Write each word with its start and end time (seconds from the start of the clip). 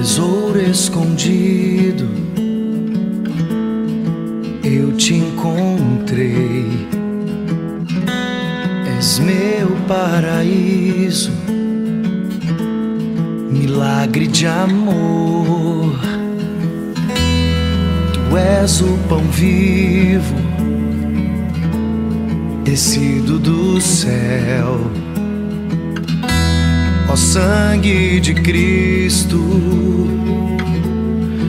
tesouro 0.00 0.58
escondido, 0.58 2.08
eu 4.64 4.92
te 4.96 5.12
encontrei. 5.12 6.88
És 8.96 9.18
meu 9.18 9.76
paraíso, 9.86 11.30
milagre 13.50 14.26
de 14.26 14.46
amor. 14.46 16.00
Tu 18.14 18.36
és 18.38 18.80
o 18.80 18.98
pão 19.06 19.22
vivo, 19.24 20.34
descido 22.64 23.38
do 23.38 23.78
céu 23.82 24.80
ó 27.10 27.16
sangue 27.16 28.20
de 28.20 28.34
Cristo, 28.34 29.36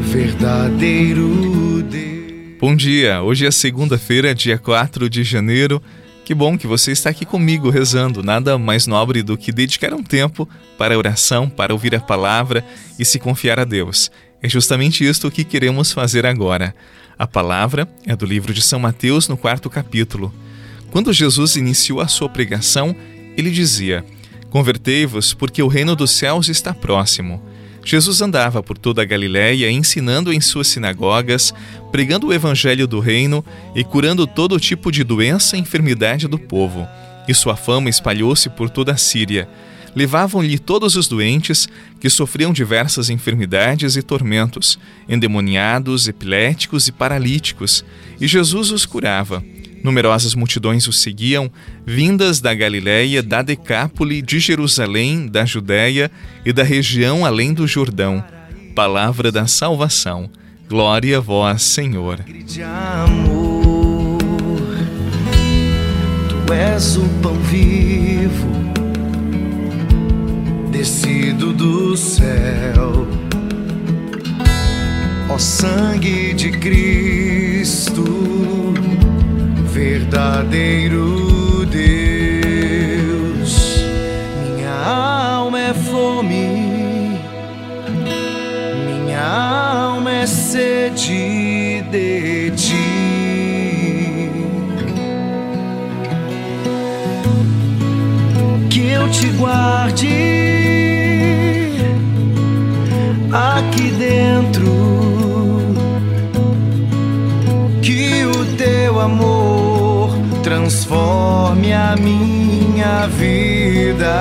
verdadeiro 0.00 1.82
Deus. 1.82 2.56
Bom 2.58 2.74
dia, 2.74 3.20
hoje 3.22 3.44
é 3.44 3.50
segunda-feira, 3.50 4.34
dia 4.34 4.56
4 4.56 5.10
de 5.10 5.22
janeiro. 5.22 5.82
Que 6.24 6.34
bom 6.34 6.56
que 6.56 6.66
você 6.66 6.92
está 6.92 7.10
aqui 7.10 7.26
comigo 7.26 7.68
rezando. 7.68 8.22
Nada 8.22 8.56
mais 8.56 8.86
nobre 8.86 9.22
do 9.22 9.36
que 9.36 9.52
dedicar 9.52 9.92
um 9.92 10.02
tempo 10.02 10.48
para 10.78 10.94
a 10.94 10.98
oração, 10.98 11.50
para 11.50 11.74
ouvir 11.74 11.94
a 11.94 12.00
palavra 12.00 12.64
e 12.98 13.04
se 13.04 13.18
confiar 13.18 13.60
a 13.60 13.64
Deus. 13.64 14.10
É 14.42 14.48
justamente 14.48 15.06
isto 15.06 15.30
que 15.30 15.44
queremos 15.44 15.92
fazer 15.92 16.24
agora. 16.24 16.74
A 17.18 17.26
palavra 17.26 17.86
é 18.06 18.16
do 18.16 18.24
livro 18.24 18.54
de 18.54 18.62
São 18.62 18.80
Mateus, 18.80 19.28
no 19.28 19.36
quarto 19.36 19.68
capítulo. 19.68 20.32
Quando 20.90 21.12
Jesus 21.12 21.56
iniciou 21.56 22.00
a 22.00 22.08
sua 22.08 22.28
pregação, 22.30 22.96
ele 23.36 23.50
dizia: 23.50 24.02
Convertei-vos, 24.52 25.32
porque 25.32 25.62
o 25.62 25.66
reino 25.66 25.96
dos 25.96 26.10
céus 26.10 26.50
está 26.50 26.74
próximo. 26.74 27.42
Jesus 27.82 28.20
andava 28.20 28.62
por 28.62 28.76
toda 28.76 29.00
a 29.00 29.04
Galiléia, 29.04 29.70
ensinando 29.70 30.30
em 30.30 30.42
suas 30.42 30.68
sinagogas, 30.68 31.54
pregando 31.90 32.26
o 32.26 32.34
evangelho 32.34 32.86
do 32.86 33.00
reino 33.00 33.42
e 33.74 33.82
curando 33.82 34.26
todo 34.26 34.60
tipo 34.60 34.92
de 34.92 35.02
doença 35.02 35.56
e 35.56 35.60
enfermidade 35.60 36.28
do 36.28 36.38
povo. 36.38 36.86
E 37.26 37.32
sua 37.32 37.56
fama 37.56 37.88
espalhou-se 37.88 38.50
por 38.50 38.68
toda 38.68 38.92
a 38.92 38.96
Síria. 38.98 39.48
Levavam-lhe 39.96 40.58
todos 40.58 40.96
os 40.96 41.08
doentes 41.08 41.66
que 41.98 42.10
sofriam 42.10 42.52
diversas 42.52 43.08
enfermidades 43.08 43.96
e 43.96 44.02
tormentos, 44.02 44.78
endemoniados, 45.08 46.08
epiléticos 46.08 46.88
e 46.88 46.92
paralíticos, 46.92 47.82
e 48.20 48.28
Jesus 48.28 48.70
os 48.70 48.84
curava. 48.84 49.42
Numerosas 49.82 50.34
multidões 50.34 50.86
o 50.86 50.92
seguiam, 50.92 51.50
vindas 51.84 52.40
da 52.40 52.54
Galiléia, 52.54 53.22
da 53.22 53.42
Decápole, 53.42 54.22
de 54.22 54.38
Jerusalém, 54.38 55.26
da 55.26 55.44
Judéia 55.44 56.10
e 56.44 56.52
da 56.52 56.62
região 56.62 57.26
além 57.26 57.52
do 57.52 57.66
Jordão. 57.66 58.24
Palavra 58.76 59.32
da 59.32 59.46
salvação. 59.46 60.30
Glória 60.68 61.18
a 61.18 61.20
vós, 61.20 61.62
Senhor. 61.62 62.24
Amor, 63.04 64.18
tu 66.28 66.52
és 66.52 66.96
o 66.96 67.06
pão 67.20 67.34
vivo, 67.42 68.48
descido 70.70 71.52
do 71.52 71.96
céu. 71.96 73.06
Ó 75.28 75.38
sangue 75.38 76.34
de 76.34 76.52
Cristo 76.52 78.04
verdadeiro 79.92 81.66
Deus. 81.66 83.52
Minha 84.42 84.72
alma 84.72 85.60
é 85.60 85.74
fome, 85.74 87.20
minha 88.86 89.22
alma 89.22 90.10
é 90.10 90.26
sede 90.26 91.82
de 91.90 92.50
ti. 92.56 94.30
Que 98.70 98.92
eu 98.92 99.10
te 99.10 99.26
guarde 99.36 100.41
transforme 111.52 111.72
a 111.72 111.96
minha 111.96 113.06
vida. 113.08 114.14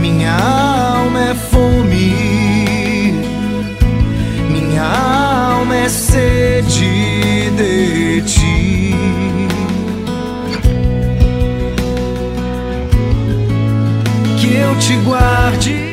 Minha 0.00 0.34
alma 0.34 1.30
é 1.30 1.34
fome, 1.34 3.14
minha 4.50 4.82
alma 4.82 5.76
é 5.76 5.88
sede 5.88 7.50
de 7.50 8.22
ti. 8.22 8.94
Que 14.38 14.56
eu 14.56 14.76
te 14.78 14.94
guarde. 15.04 15.89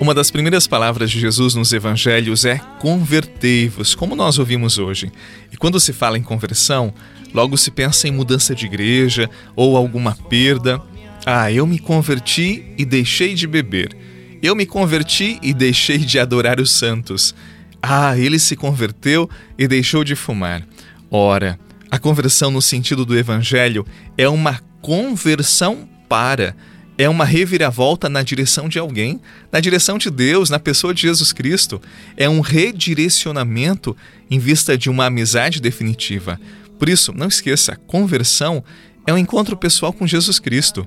Uma 0.00 0.14
das 0.14 0.30
primeiras 0.30 0.66
palavras 0.66 1.10
de 1.10 1.20
Jesus 1.20 1.54
nos 1.54 1.72
evangelhos 1.72 2.44
é 2.46 2.58
convertei-vos, 2.80 3.94
como 3.94 4.16
nós 4.16 4.38
ouvimos 4.38 4.78
hoje. 4.78 5.12
E 5.52 5.56
quando 5.56 5.78
se 5.78 5.92
fala 5.92 6.16
em 6.16 6.22
conversão, 6.22 6.92
Logo 7.32 7.56
se 7.56 7.70
pensa 7.70 8.08
em 8.08 8.10
mudança 8.10 8.54
de 8.54 8.66
igreja 8.66 9.30
ou 9.54 9.76
alguma 9.76 10.14
perda. 10.14 10.82
Ah, 11.24 11.50
eu 11.52 11.66
me 11.66 11.78
converti 11.78 12.64
e 12.76 12.84
deixei 12.84 13.34
de 13.34 13.46
beber. 13.46 13.96
Eu 14.42 14.56
me 14.56 14.66
converti 14.66 15.38
e 15.42 15.52
deixei 15.52 15.98
de 15.98 16.18
adorar 16.18 16.60
os 16.60 16.70
santos. 16.70 17.34
Ah, 17.82 18.18
ele 18.18 18.38
se 18.38 18.56
converteu 18.56 19.28
e 19.56 19.68
deixou 19.68 20.02
de 20.02 20.16
fumar. 20.16 20.66
Ora, 21.10 21.58
a 21.90 21.98
conversão 21.98 22.50
no 22.50 22.62
sentido 22.62 23.04
do 23.04 23.16
evangelho 23.16 23.86
é 24.16 24.28
uma 24.28 24.60
conversão 24.80 25.88
para 26.08 26.56
é 27.02 27.08
uma 27.08 27.24
reviravolta 27.24 28.10
na 28.10 28.22
direção 28.22 28.68
de 28.68 28.78
alguém, 28.78 29.18
na 29.50 29.58
direção 29.58 29.96
de 29.96 30.10
Deus, 30.10 30.50
na 30.50 30.58
pessoa 30.58 30.92
de 30.92 31.00
Jesus 31.00 31.32
Cristo. 31.32 31.80
É 32.14 32.28
um 32.28 32.40
redirecionamento 32.40 33.96
em 34.30 34.38
vista 34.38 34.76
de 34.76 34.90
uma 34.90 35.06
amizade 35.06 35.62
definitiva. 35.62 36.38
Por 36.78 36.90
isso, 36.90 37.10
não 37.14 37.26
esqueça, 37.26 37.74
conversão 37.86 38.62
é 39.06 39.14
um 39.14 39.18
encontro 39.18 39.56
pessoal 39.56 39.94
com 39.94 40.06
Jesus 40.06 40.38
Cristo. 40.38 40.86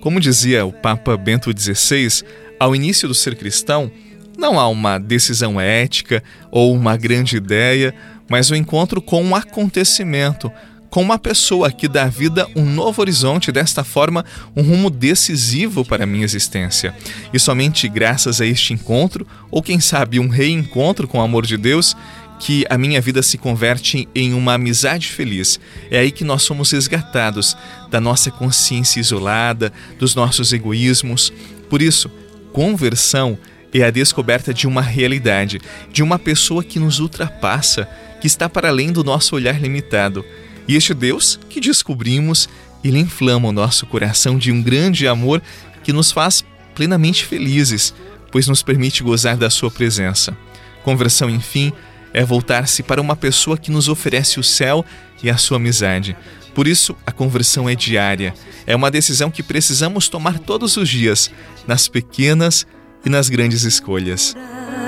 Como 0.00 0.18
dizia 0.18 0.64
o 0.64 0.72
Papa 0.72 1.14
Bento 1.14 1.52
XVI, 1.54 2.24
ao 2.58 2.74
início 2.74 3.06
do 3.06 3.14
ser 3.14 3.36
cristão, 3.36 3.92
não 4.38 4.58
há 4.58 4.66
uma 4.66 4.96
decisão 4.96 5.60
ética 5.60 6.24
ou 6.50 6.72
uma 6.72 6.96
grande 6.96 7.36
ideia, 7.36 7.94
mas 8.30 8.50
o 8.50 8.54
um 8.54 8.56
encontro 8.56 9.02
com 9.02 9.22
um 9.22 9.36
acontecimento, 9.36 10.50
com 10.90 11.00
uma 11.00 11.18
pessoa 11.18 11.70
que 11.70 11.86
dá 11.86 12.04
à 12.04 12.08
vida 12.08 12.46
um 12.56 12.64
novo 12.64 13.00
horizonte, 13.00 13.52
desta 13.52 13.84
forma, 13.84 14.24
um 14.56 14.62
rumo 14.62 14.90
decisivo 14.90 15.84
para 15.84 16.02
a 16.02 16.06
minha 16.06 16.24
existência. 16.24 16.94
E 17.32 17.38
somente 17.38 17.88
graças 17.88 18.40
a 18.40 18.46
este 18.46 18.74
encontro, 18.74 19.26
ou 19.50 19.62
quem 19.62 19.78
sabe 19.78 20.18
um 20.18 20.28
reencontro 20.28 21.06
com 21.06 21.18
o 21.18 21.22
amor 21.22 21.46
de 21.46 21.56
Deus, 21.56 21.96
que 22.40 22.64
a 22.68 22.76
minha 22.76 23.00
vida 23.00 23.22
se 23.22 23.38
converte 23.38 24.08
em 24.14 24.32
uma 24.32 24.54
amizade 24.54 25.08
feliz. 25.08 25.60
É 25.90 25.98
aí 25.98 26.10
que 26.10 26.24
nós 26.24 26.42
somos 26.42 26.72
resgatados 26.72 27.56
da 27.90 28.00
nossa 28.00 28.30
consciência 28.30 28.98
isolada, 28.98 29.72
dos 29.98 30.14
nossos 30.14 30.52
egoísmos. 30.52 31.32
Por 31.68 31.80
isso, 31.82 32.10
conversão 32.52 33.38
é 33.72 33.84
a 33.84 33.90
descoberta 33.90 34.52
de 34.52 34.66
uma 34.66 34.82
realidade, 34.82 35.60
de 35.92 36.02
uma 36.02 36.18
pessoa 36.18 36.64
que 36.64 36.80
nos 36.80 36.98
ultrapassa, 36.98 37.86
que 38.20 38.26
está 38.26 38.48
para 38.48 38.68
além 38.68 38.90
do 38.90 39.04
nosso 39.04 39.36
olhar 39.36 39.60
limitado. 39.60 40.24
E 40.70 40.76
este 40.76 40.94
Deus 40.94 41.36
que 41.48 41.58
descobrimos, 41.58 42.48
ele 42.84 43.00
inflama 43.00 43.48
o 43.48 43.52
nosso 43.52 43.84
coração 43.86 44.38
de 44.38 44.52
um 44.52 44.62
grande 44.62 45.08
amor 45.08 45.42
que 45.82 45.92
nos 45.92 46.12
faz 46.12 46.44
plenamente 46.76 47.24
felizes, 47.24 47.92
pois 48.30 48.46
nos 48.46 48.62
permite 48.62 49.02
gozar 49.02 49.36
da 49.36 49.50
sua 49.50 49.68
presença. 49.68 50.36
Conversão, 50.84 51.28
enfim, 51.28 51.72
é 52.14 52.24
voltar-se 52.24 52.84
para 52.84 53.00
uma 53.00 53.16
pessoa 53.16 53.58
que 53.58 53.72
nos 53.72 53.88
oferece 53.88 54.38
o 54.38 54.44
céu 54.44 54.86
e 55.20 55.28
a 55.28 55.36
sua 55.36 55.56
amizade. 55.56 56.16
Por 56.54 56.68
isso, 56.68 56.94
a 57.04 57.10
conversão 57.10 57.68
é 57.68 57.74
diária. 57.74 58.32
É 58.64 58.76
uma 58.76 58.92
decisão 58.92 59.28
que 59.28 59.42
precisamos 59.42 60.08
tomar 60.08 60.38
todos 60.38 60.76
os 60.76 60.88
dias, 60.88 61.32
nas 61.66 61.88
pequenas 61.88 62.64
e 63.04 63.10
nas 63.10 63.28
grandes 63.28 63.64
escolhas. 63.64 64.36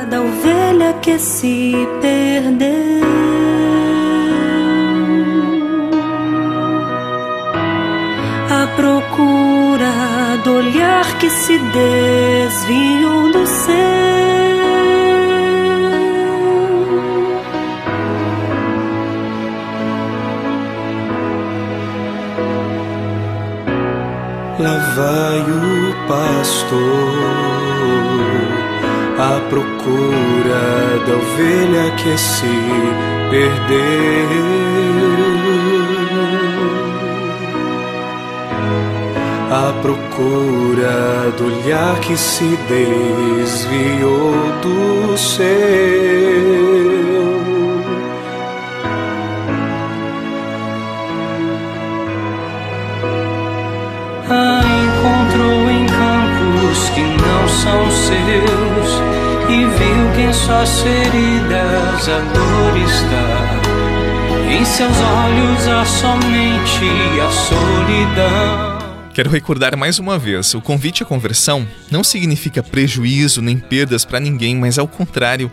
Da 0.09 0.21
ovelha 0.21 0.93
que 1.03 1.19
se 1.19 1.73
perdeu. 2.01 3.22
A 8.63 8.67
procura 8.77 10.39
do 10.45 10.55
olhar 10.55 11.19
que 11.19 11.29
se 11.29 11.59
desviou 11.59 13.33
do 13.33 13.45
céu. 13.45 13.73
Lá 24.61 24.77
vai 24.95 25.41
o 25.41 26.07
pastor 26.07 27.43
a 29.19 29.41
procura 29.51 31.01
da 31.07 31.15
ovelha 31.15 31.91
que 31.97 32.17
se 32.17 32.47
perdeu. 33.29 34.53
À 39.55 39.71
procura 39.83 41.31
do 41.37 41.45
olhar 41.45 42.01
que 42.01 42.17
se 42.17 42.57
desviou 42.71 44.33
do 44.63 45.15
seu. 45.19 45.43
A 54.31 54.63
encontrou 54.87 55.71
em 55.71 55.85
campos 55.85 56.89
que 56.95 57.03
não 57.03 57.47
são 57.47 57.91
seus 57.91 59.03
e 59.51 59.67
viu 59.67 60.13
que 60.15 60.23
em 60.23 60.33
suas 60.33 60.81
feridas 60.81 62.09
a 62.09 62.21
dor 62.33 62.75
está. 62.79 63.61
Em 64.51 64.65
seus 64.65 64.97
olhos 64.97 65.69
há 65.69 65.85
somente 65.85 66.89
a 67.21 67.31
solidão. 67.31 68.72
Quero 69.15 69.29
recordar 69.29 69.77
mais 69.77 69.99
uma 69.99 70.19
vez: 70.19 70.55
o 70.55 70.61
convite 70.61 71.03
à 71.03 71.07
conversão 71.07 71.67
não 71.91 72.03
significa 72.03 72.63
prejuízo 72.63 73.43
nem 73.43 73.59
perdas 73.59 74.05
para 74.05 74.19
ninguém, 74.19 74.57
mas 74.57 74.79
ao 74.79 74.89
contrário, 74.89 75.51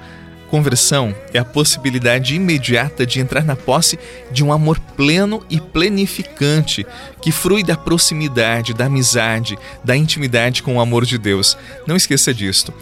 Conversão 0.50 1.16
é 1.32 1.38
a 1.38 1.46
possibilidade 1.46 2.34
imediata 2.34 3.06
de 3.06 3.20
entrar 3.20 3.44
na 3.44 3.56
posse 3.56 4.00
de 4.32 4.44
um 4.44 4.52
amor 4.52 4.80
pleno 4.80 5.46
e 5.48 5.62
plenificante 5.62 6.88
que 7.22 7.32
frui 7.32 7.64
da 7.64 7.78
proximidade, 7.78 8.74
da 8.74 8.86
amizade, 8.86 9.60
da 9.84 9.96
intimidade 9.96 10.64
com 10.64 10.78
o 10.78 10.82
amor 10.82 11.06
de 11.06 11.20
Deus. 11.20 11.56
Não 11.86 11.96
esqueça 11.96 12.34
disto. 12.34 12.74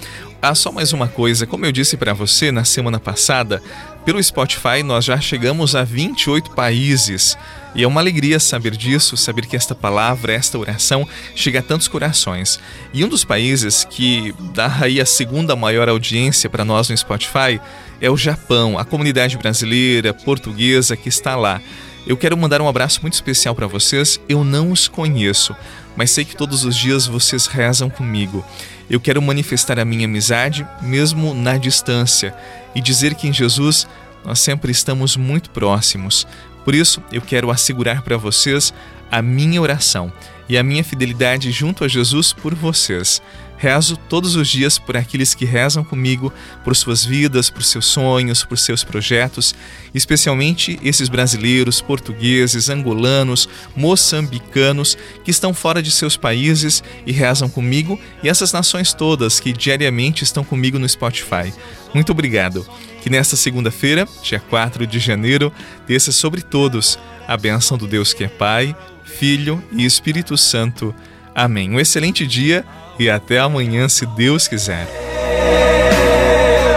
Há 0.42 0.56
só 0.56 0.72
mais 0.72 0.94
uma 0.94 1.10
coisa, 1.10 1.46
como 1.46 1.66
eu 1.66 1.72
disse 1.74 1.98
para 1.98 2.14
você 2.14 2.54
na 2.54 2.64
semana 2.64 3.02
passada, 3.02 3.62
pelo 4.08 4.24
Spotify 4.24 4.84
nós 4.86 5.04
já 5.04 5.20
chegamos 5.20 5.76
a 5.76 5.84
28 5.84 6.52
países. 6.52 7.38
E 7.76 7.84
é 7.84 7.88
uma 7.88 8.00
alegria 8.00 8.40
saber 8.40 8.72
disso, 8.72 9.18
saber 9.18 9.46
que 9.46 9.54
esta 9.54 9.76
palavra, 9.76 10.32
esta 10.32 10.58
oração 10.58 11.06
chega 11.36 11.60
a 11.60 11.62
tantos 11.62 11.90
corações. 11.90 12.58
E 12.94 13.04
um 13.04 13.10
dos 13.10 13.26
países 13.26 13.84
que 13.84 14.34
dá 14.54 14.78
aí 14.80 15.02
a 15.02 15.06
segunda 15.06 15.58
maior 15.58 15.90
audiência 15.90 16.50
para 16.50 16.64
nós 16.64 16.88
no 16.88 16.98
Spotify 16.98 17.60
é 18.00 18.10
o 18.10 18.16
Japão, 18.16 18.80
a 18.80 18.86
comunidade 18.86 19.38
brasileira, 19.38 20.14
portuguesa 20.14 20.96
que 20.96 21.10
está 21.10 21.36
lá. 21.36 21.62
Eu 22.08 22.16
quero 22.16 22.38
mandar 22.38 22.62
um 22.62 22.70
abraço 22.70 23.02
muito 23.02 23.16
especial 23.16 23.54
para 23.54 23.68
vocês. 23.68 24.18
Eu 24.30 24.42
não 24.42 24.72
os 24.72 24.88
conheço, 24.88 25.54
mas 25.94 26.10
sei 26.10 26.24
que 26.24 26.38
todos 26.38 26.64
os 26.64 26.74
dias 26.74 27.06
vocês 27.06 27.48
rezam 27.48 27.90
comigo. 27.90 28.46
Eu 28.90 28.98
quero 28.98 29.22
manifestar 29.22 29.78
a 29.78 29.84
minha 29.84 30.06
amizade, 30.06 30.66
mesmo 30.82 31.34
na 31.34 31.58
distância, 31.58 32.34
e 32.74 32.80
dizer 32.80 33.14
que 33.14 33.28
em 33.28 33.34
Jesus 33.34 33.86
nós 34.24 34.40
sempre 34.40 34.72
estamos 34.72 35.18
muito 35.18 35.50
próximos. 35.50 36.26
Por 36.64 36.74
isso, 36.74 37.04
eu 37.12 37.22
quero 37.22 37.52
assegurar 37.52 38.02
para 38.02 38.16
vocês 38.16 38.74
a 39.12 39.22
minha 39.22 39.62
oração 39.62 40.10
e 40.48 40.58
a 40.58 40.64
minha 40.64 40.86
fidelidade 40.86 41.52
junto 41.52 41.84
a 41.84 41.90
Jesus 41.90 42.32
por 42.32 42.56
vocês. 42.56 43.22
Rezo 43.58 43.98
todos 43.98 44.36
os 44.36 44.48
dias 44.48 44.78
por 44.78 44.96
aqueles 44.96 45.34
que 45.34 45.44
rezam 45.44 45.84
comigo, 45.84 46.32
por 46.64 46.76
suas 46.76 47.04
vidas, 47.04 47.50
por 47.50 47.64
seus 47.64 47.88
sonhos, 47.88 48.44
por 48.44 48.58
seus 48.58 48.84
projetos, 48.84 49.56
especialmente 49.94 50.80
esses 50.84 51.10
brasileiros, 51.10 51.82
portugueses, 51.82 52.70
angolanos, 52.70 53.50
moçambicanos 53.76 54.96
que 55.24 55.32
estão 55.32 55.56
fora 55.56 55.82
de 55.82 55.90
seus 55.90 56.16
países 56.16 56.84
e 57.06 57.12
rezam 57.12 57.50
comigo, 57.50 58.00
e 58.22 58.30
essas 58.30 58.54
nações 58.54 58.94
todas 58.94 59.40
que 59.40 59.52
diariamente 59.52 60.24
estão 60.24 60.44
comigo 60.44 60.78
no 60.78 60.88
Spotify. 60.88 61.52
Muito 61.94 62.12
obrigado. 62.12 62.66
Que 63.02 63.10
nesta 63.10 63.36
segunda-feira, 63.36 64.08
dia 64.22 64.40
4 64.40 64.86
de 64.86 65.00
janeiro, 65.00 65.52
desça 65.88 66.12
sobre 66.12 66.42
todos 66.42 67.00
a 67.28 67.38
bênção 67.38 67.78
do 67.78 67.88
Deus 67.88 68.14
que 68.14 68.24
é 68.24 68.28
Pai, 68.28 68.76
Filho 69.04 69.64
e 69.72 69.86
Espírito 69.86 70.38
Santo. 70.38 70.94
Amém. 71.34 71.70
Um 71.72 71.80
excelente 71.80 72.28
dia 72.28 72.66
e 73.00 73.10
até 73.10 73.40
amanhã, 73.40 73.88
se 73.90 74.06
Deus 74.06 74.48
quiser. 74.48 74.88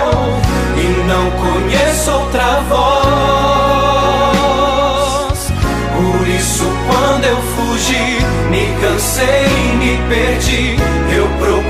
Eu, 0.02 0.12
e 0.76 0.86
não 1.06 1.30
conheço 1.30 2.10
outra 2.10 2.60
voz. 2.68 3.10
Por 5.96 6.28
isso, 6.28 6.64
quando 6.86 7.24
eu 7.24 7.36
fugi, 7.36 8.18
me 8.50 8.66
cansei 8.80 9.46
e 9.46 9.76
me 9.76 9.96
perdi. 10.08 10.76
Eu 11.14 11.26
procurava 11.38 11.69